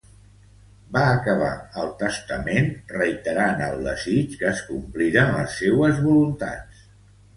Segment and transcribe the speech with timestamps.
[0.95, 1.49] Va acabar
[1.81, 6.83] el testament reiterant el desig que es compliren les seues voluntats.